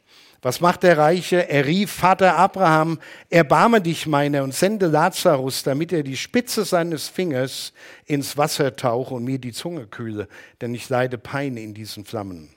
[0.47, 1.49] Was macht der Reiche?
[1.49, 7.10] Er rief, Vater Abraham, erbarme dich meiner und sende Lazarus, damit er die Spitze seines
[7.10, 7.73] Fingers
[8.05, 10.29] ins Wasser tauche und mir die Zunge kühle,
[10.62, 12.47] denn ich leide Pein in diesen Flammen.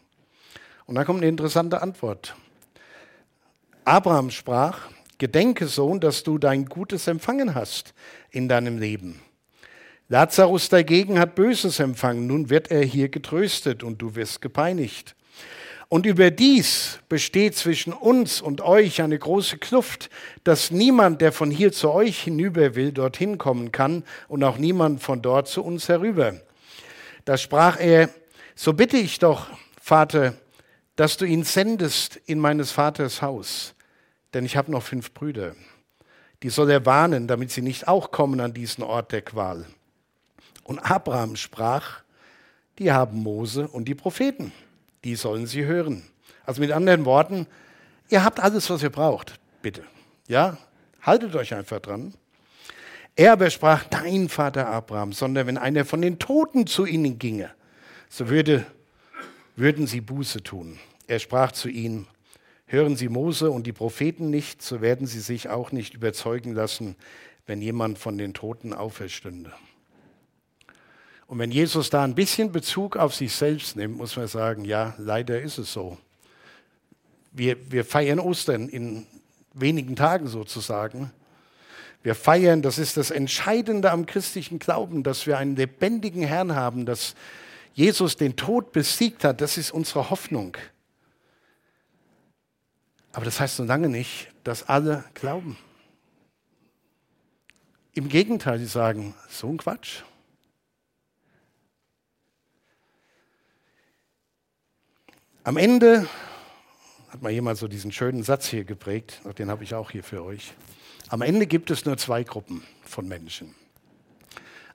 [0.86, 2.36] Und da kommt eine interessante Antwort.
[3.84, 7.92] Abraham sprach, Gedenke, Sohn, dass du dein Gutes empfangen hast
[8.30, 9.20] in deinem Leben
[10.10, 15.14] Lazarus dagegen hat Böses empfangen, nun wird er hier getröstet und du wirst gepeinigt.
[15.90, 20.08] Und überdies besteht zwischen uns und euch eine große Kluft,
[20.44, 25.02] dass niemand, der von hier zu euch hinüber will, dorthin kommen kann und auch niemand
[25.02, 26.34] von dort zu uns herüber.
[27.24, 28.08] Da sprach er,
[28.54, 29.48] so bitte ich doch,
[29.82, 30.34] Vater,
[30.94, 33.74] dass du ihn sendest in meines Vaters Haus,
[34.32, 35.56] denn ich habe noch fünf Brüder.
[36.44, 39.66] Die soll er warnen, damit sie nicht auch kommen an diesen Ort der Qual.
[40.62, 42.02] Und Abraham sprach,
[42.78, 44.52] die haben Mose und die Propheten,
[45.04, 46.02] die sollen sie hören.
[46.44, 47.46] Also mit anderen Worten,
[48.08, 49.82] ihr habt alles, was ihr braucht, bitte.
[50.28, 50.58] Ja,
[51.02, 52.14] haltet euch einfach dran.
[53.16, 57.50] Er aber sprach, dein Vater Abraham, sondern wenn einer von den Toten zu ihnen ginge,
[58.08, 58.64] so würde,
[59.56, 60.78] würden sie Buße tun.
[61.06, 62.06] Er sprach zu ihnen,
[62.66, 66.96] hören Sie Mose und die Propheten nicht, so werden sie sich auch nicht überzeugen lassen,
[67.46, 69.52] wenn jemand von den Toten auferstünde.
[71.30, 74.94] Und wenn Jesus da ein bisschen Bezug auf sich selbst nimmt, muss man sagen, ja,
[74.98, 75.96] leider ist es so.
[77.30, 79.06] Wir, wir feiern Ostern in
[79.54, 81.12] wenigen Tagen sozusagen.
[82.02, 86.84] Wir feiern, das ist das Entscheidende am christlichen Glauben, dass wir einen lebendigen Herrn haben,
[86.84, 87.14] dass
[87.74, 89.40] Jesus den Tod besiegt hat.
[89.40, 90.56] Das ist unsere Hoffnung.
[93.12, 95.56] Aber das heißt so lange nicht, dass alle glauben.
[97.94, 100.02] Im Gegenteil, sie sagen, so ein Quatsch.
[105.50, 106.08] Am Ende
[107.08, 110.22] hat mal jemand so diesen schönen Satz hier geprägt, den habe ich auch hier für
[110.22, 110.52] euch.
[111.08, 113.56] Am Ende gibt es nur zwei Gruppen von Menschen.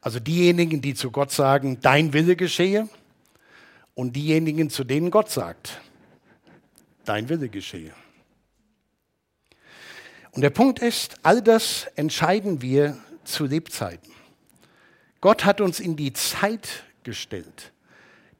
[0.02, 2.90] Also diejenigen, die zu Gott sagen, dein Wille geschehe,
[3.94, 5.80] und diejenigen, zu denen Gott sagt,
[7.06, 7.94] dein Wille geschehe.
[10.32, 14.12] Und der Punkt ist, all das entscheiden wir zu Lebzeiten.
[15.22, 17.72] Gott hat uns in die Zeit gestellt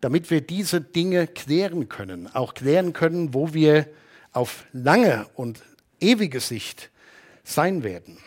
[0.06, 3.88] damit wir diese Dinge klären können, auch klären können, wo wir
[4.34, 5.64] auf lange und
[6.00, 6.92] ewige Sicht
[7.44, 8.20] sein werden.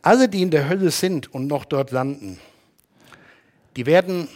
[0.00, 2.38] Alle, die in der Hölle sind und noch dort landen,
[3.74, 4.28] die werden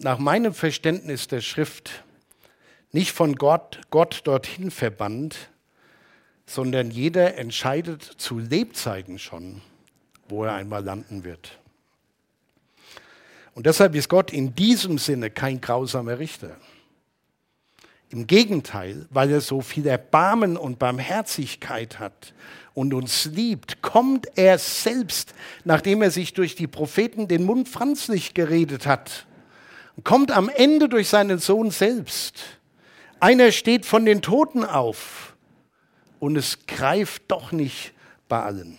[0.00, 2.02] nach meinem Verständnis der Schrift
[2.90, 5.50] nicht von Gott, Gott dorthin verbannt,
[6.46, 9.60] sondern jeder entscheidet zu Lebzeiten schon,
[10.30, 11.57] wo er einmal landen wird.
[13.58, 16.56] Und deshalb ist Gott in diesem Sinne kein grausamer Richter.
[18.08, 22.34] Im Gegenteil, weil er so viel Erbarmen und Barmherzigkeit hat
[22.72, 28.32] und uns liebt, kommt er selbst, nachdem er sich durch die Propheten den Mund franzlich
[28.32, 29.26] geredet hat,
[30.04, 32.38] kommt am Ende durch seinen Sohn selbst.
[33.18, 35.34] Einer steht von den Toten auf
[36.20, 37.92] und es greift doch nicht
[38.28, 38.78] bei allen.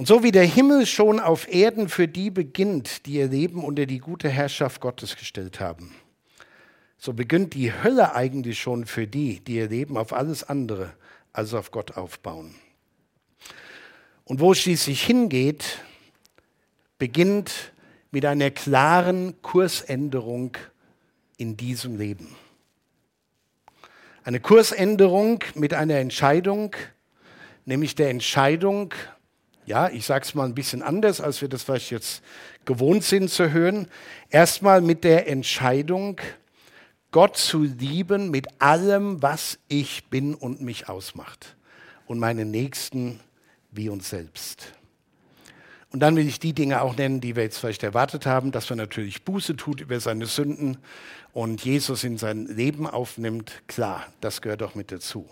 [0.00, 3.84] Und so wie der Himmel schon auf Erden für die beginnt, die ihr Leben unter
[3.84, 5.94] die gute Herrschaft Gottes gestellt haben,
[6.96, 10.94] so beginnt die Hölle eigentlich schon für die, die ihr Leben auf alles andere
[11.34, 12.54] als auf Gott aufbauen.
[14.24, 15.82] Und wo es schließlich hingeht,
[16.96, 17.74] beginnt
[18.10, 20.56] mit einer klaren Kursänderung
[21.36, 22.34] in diesem Leben.
[24.24, 26.74] Eine Kursänderung mit einer Entscheidung,
[27.66, 28.94] nämlich der Entscheidung,
[29.70, 32.22] ja, ich sage es mal ein bisschen anders, als wir das vielleicht jetzt
[32.64, 33.86] gewohnt sind zu hören.
[34.28, 36.20] Erstmal mit der Entscheidung,
[37.12, 41.54] Gott zu lieben mit allem, was ich bin und mich ausmacht.
[42.06, 43.20] Und meinen Nächsten
[43.70, 44.72] wie uns selbst.
[45.92, 48.68] Und dann will ich die Dinge auch nennen, die wir jetzt vielleicht erwartet haben, dass
[48.70, 50.78] man natürlich Buße tut über seine Sünden
[51.32, 53.62] und Jesus in sein Leben aufnimmt.
[53.68, 55.28] Klar, das gehört auch mit dazu.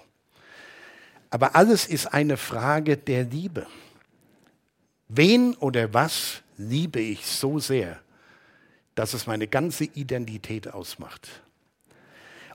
[1.31, 3.66] Aber alles ist eine Frage der Liebe.
[5.09, 7.99] Wen oder was liebe ich so sehr,
[8.94, 11.29] dass es meine ganze Identität ausmacht?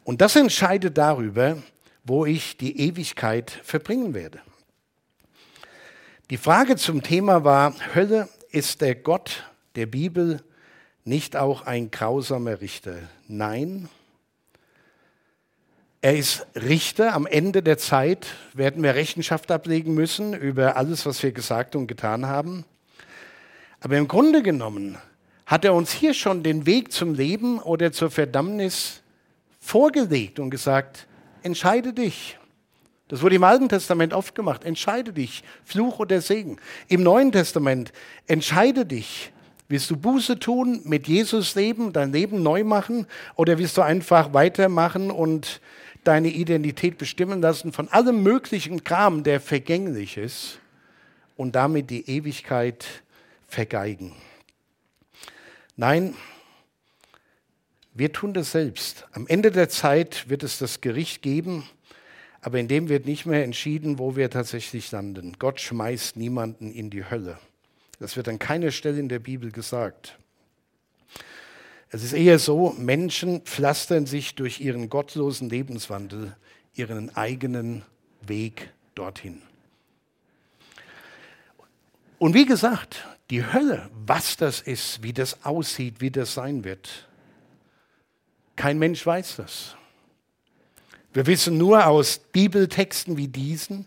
[0.04, 1.58] Und das entscheidet darüber,
[2.04, 4.42] wo ich die Ewigkeit verbringen werde.
[6.30, 10.44] Die Frage zum Thema war, Hölle ist der Gott der Bibel
[11.06, 12.98] nicht auch ein grausamer Richter?
[13.28, 13.90] Nein.
[16.04, 17.14] Er ist Richter.
[17.14, 21.88] Am Ende der Zeit werden wir Rechenschaft ablegen müssen über alles, was wir gesagt und
[21.88, 22.66] getan haben.
[23.80, 24.98] Aber im Grunde genommen
[25.46, 29.02] hat er uns hier schon den Weg zum Leben oder zur Verdammnis
[29.62, 31.08] vorgelegt und gesagt,
[31.42, 32.38] entscheide dich.
[33.08, 34.66] Das wurde im Alten Testament oft gemacht.
[34.66, 36.58] Entscheide dich, Fluch oder Segen.
[36.90, 37.94] Im Neuen Testament,
[38.28, 39.32] entscheide dich.
[39.70, 44.34] Willst du Buße tun, mit Jesus leben, dein Leben neu machen oder willst du einfach
[44.34, 45.62] weitermachen und
[46.04, 50.60] deine Identität bestimmen lassen von allem möglichen Kram, der vergänglich ist
[51.36, 52.86] und damit die Ewigkeit
[53.48, 54.14] vergeigen.
[55.76, 56.16] Nein,
[57.94, 59.06] wir tun das selbst.
[59.12, 61.70] Am Ende der Zeit wird es das Gericht geben,
[62.42, 65.36] aber in dem wird nicht mehr entschieden, wo wir tatsächlich landen.
[65.40, 67.40] Gott schmeißt niemanden in die Hölle.
[68.00, 70.18] Das wird an keiner Stelle in der Bibel gesagt.
[71.94, 76.36] Es ist eher so, Menschen pflastern sich durch ihren gottlosen Lebenswandel
[76.74, 77.84] ihren eigenen
[78.22, 79.44] Weg dorthin.
[82.18, 87.08] Und wie gesagt, die Hölle, was das ist, wie das aussieht, wie das sein wird,
[88.56, 89.76] kein Mensch weiß das.
[91.14, 93.86] Wir wissen nur aus Bibeltexten wie diesen,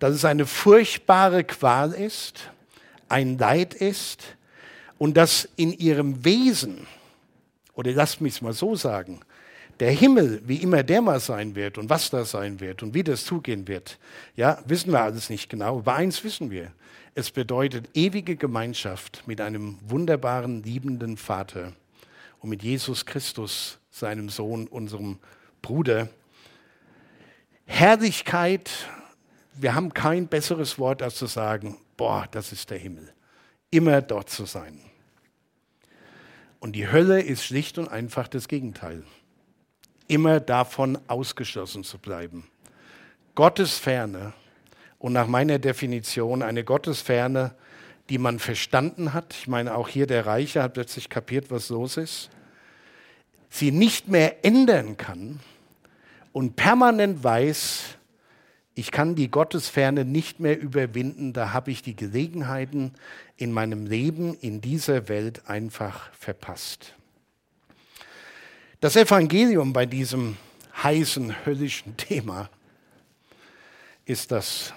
[0.00, 2.50] dass es eine furchtbare Qual ist,
[3.08, 4.36] ein Leid ist
[4.98, 6.86] und dass in ihrem Wesen,
[7.76, 9.20] oder lasst mich es mal so sagen,
[9.78, 13.04] der Himmel, wie immer der mal sein wird und was das sein wird und wie
[13.04, 13.98] das zugehen wird,
[14.34, 15.78] ja, wissen wir alles nicht genau.
[15.78, 16.72] Aber eins wissen wir.
[17.14, 21.72] Es bedeutet ewige Gemeinschaft mit einem wunderbaren, liebenden Vater
[22.40, 25.18] und mit Jesus Christus, seinem Sohn, unserem
[25.62, 26.08] Bruder.
[27.66, 28.70] Herrlichkeit,
[29.54, 33.12] wir haben kein besseres Wort als zu sagen, boah, das ist der Himmel.
[33.70, 34.85] Immer dort zu sein.
[36.60, 39.02] Und die Hölle ist schlicht und einfach das Gegenteil.
[40.08, 42.48] Immer davon ausgeschlossen zu bleiben.
[43.34, 44.32] Gottesferne
[44.98, 47.54] und nach meiner Definition eine Gottesferne,
[48.08, 49.34] die man verstanden hat.
[49.34, 52.30] Ich meine, auch hier der Reiche hat plötzlich kapiert, was los ist.
[53.50, 55.40] Sie nicht mehr ändern kann
[56.32, 57.95] und permanent weiß,
[58.78, 62.92] ich kann die Gottesferne nicht mehr überwinden, da habe ich die Gelegenheiten
[63.38, 66.92] in meinem Leben in dieser Welt einfach verpasst.
[68.80, 70.36] Das Evangelium bei diesem
[70.82, 72.50] heißen, höllischen Thema
[74.04, 74.74] ist das.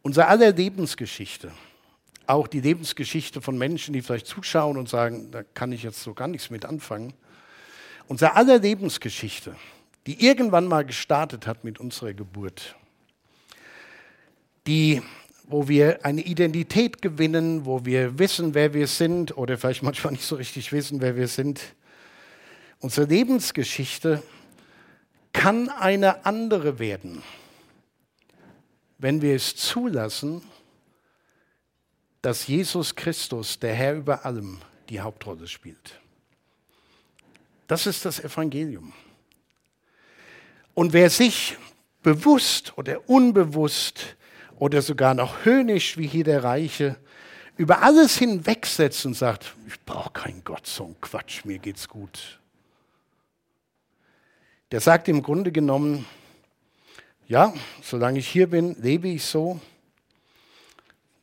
[0.00, 1.52] Unser aller Lebensgeschichte,
[2.26, 6.14] auch die Lebensgeschichte von Menschen, die vielleicht zuschauen und sagen, da kann ich jetzt so
[6.14, 7.12] gar nichts mit anfangen,
[8.08, 9.54] unser aller Lebensgeschichte
[10.06, 12.76] die irgendwann mal gestartet hat mit unserer Geburt,
[14.66, 15.02] die,
[15.44, 20.24] wo wir eine Identität gewinnen, wo wir wissen, wer wir sind oder vielleicht manchmal nicht
[20.24, 21.60] so richtig wissen, wer wir sind.
[22.78, 24.22] Unsere Lebensgeschichte
[25.32, 27.22] kann eine andere werden,
[28.98, 30.42] wenn wir es zulassen,
[32.22, 36.00] dass Jesus Christus, der Herr über allem, die Hauptrolle spielt.
[37.66, 38.92] Das ist das Evangelium.
[40.80, 41.58] Und wer sich
[42.02, 44.16] bewusst oder unbewusst
[44.58, 46.96] oder sogar noch höhnisch wie hier der Reiche
[47.58, 52.40] über alles hinwegsetzt und sagt, ich brauche keinen Gott, so ein Quatsch, mir geht's gut.
[54.70, 56.06] Der sagt im Grunde genommen,
[57.28, 57.52] ja,
[57.82, 59.60] solange ich hier bin, lebe ich so.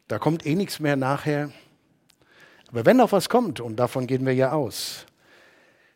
[0.07, 1.51] Da kommt eh nichts mehr nachher.
[2.67, 5.07] Aber wenn noch was kommt, und davon gehen wir ja aus,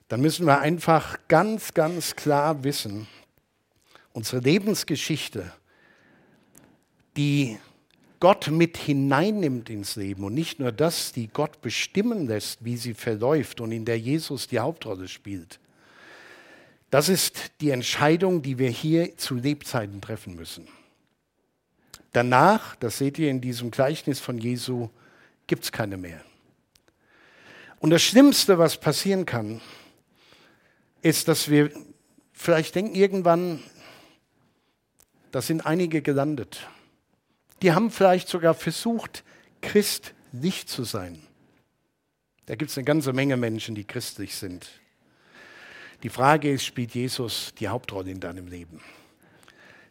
[0.07, 3.07] dann müssen wir einfach ganz, ganz klar wissen,
[4.13, 5.51] unsere Lebensgeschichte,
[7.17, 7.57] die
[8.19, 12.93] Gott mit hineinnimmt ins Leben und nicht nur das, die Gott bestimmen lässt, wie sie
[12.93, 15.59] verläuft und in der Jesus die Hauptrolle spielt.
[16.91, 20.67] Das ist die Entscheidung, die wir hier zu Lebzeiten treffen müssen.
[22.11, 24.89] Danach, das seht ihr in diesem Gleichnis von Jesu,
[25.47, 26.21] gibt es keine mehr.
[27.79, 29.61] Und das Schlimmste, was passieren kann,
[31.01, 31.71] ist, dass wir
[32.33, 33.63] vielleicht denken irgendwann,
[35.31, 36.67] da sind einige gelandet.
[37.61, 39.23] Die haben vielleicht sogar versucht,
[39.61, 41.21] christlich zu sein.
[42.47, 44.67] Da gibt es eine ganze Menge Menschen, die christlich sind.
[46.03, 48.81] Die Frage ist, spielt Jesus die Hauptrolle in deinem Leben?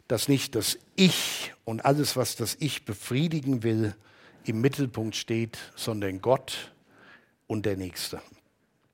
[0.07, 3.95] Dass nicht das Ich und alles, was das Ich befriedigen will,
[4.43, 6.73] im Mittelpunkt steht, sondern Gott
[7.47, 8.21] und der Nächste.